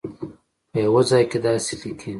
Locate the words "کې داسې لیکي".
1.31-2.09